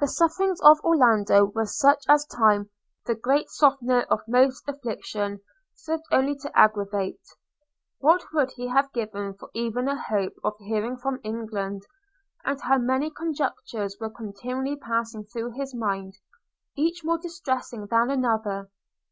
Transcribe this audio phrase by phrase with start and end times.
[0.00, 2.70] The sufferings of Orlando were such as time,
[3.06, 5.42] the great softener of most affliction,
[5.76, 7.22] served only to aggravate.
[8.00, 11.86] What would he have given for even a hope of hearing from England!
[12.44, 16.14] and how many conjectures were continually passing through his mind,
[16.74, 18.70] each more distressing than another!